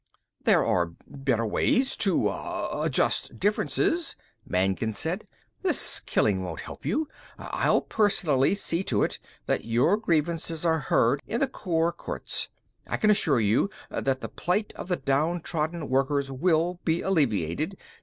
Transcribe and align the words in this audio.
"There 0.45 0.65
are 0.65 0.93
better 1.05 1.45
ways 1.45 1.95
to, 1.97 2.27
uh, 2.29 2.81
adjust 2.85 3.37
differences," 3.39 4.15
Magnan 4.47 4.95
said. 4.95 5.27
"This 5.61 5.99
killing 5.99 6.41
won't 6.41 6.61
help 6.61 6.87
you, 6.87 7.07
I'll 7.37 7.81
personally 7.81 8.55
see 8.55 8.81
to 8.85 9.03
it 9.03 9.19
that 9.45 9.65
your 9.65 9.97
grievances 9.97 10.65
are 10.65 10.79
heard 10.79 11.21
in 11.27 11.39
the 11.39 11.47
Corps 11.47 11.91
Courts. 11.93 12.49
I 12.87 12.97
can 12.97 13.11
assure 13.11 13.39
you 13.41 13.69
that 13.91 14.21
the 14.21 14.29
plight 14.29 14.73
of 14.75 14.87
the 14.87 14.95
downtrodden 14.97 15.87
workers 15.87 16.31
will 16.31 16.79
be 16.83 17.01
alleviated. 17.03 17.77